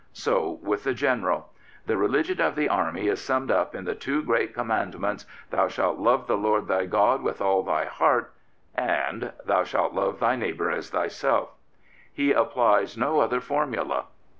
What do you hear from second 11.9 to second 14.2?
He applies no other formula.